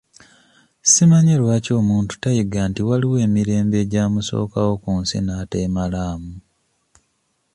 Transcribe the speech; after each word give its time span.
Si 0.91 1.03
manyi 1.09 1.35
lwaki 1.41 1.71
omuntu 1.81 2.13
tayiga 2.21 2.61
nti 2.69 2.81
waaliwo 2.87 3.15
emirembe 3.25 3.75
egyamusookawo 3.83 4.71
ku 4.83 4.89
nsi 5.01 5.17
n'ateemalaamu? 5.21 6.31